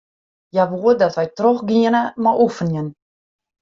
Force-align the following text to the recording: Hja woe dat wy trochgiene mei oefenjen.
Hja 0.53 0.63
woe 0.71 0.93
dat 1.01 1.15
wy 1.17 1.27
trochgiene 1.37 2.01
mei 2.23 2.39
oefenjen. 2.43 2.87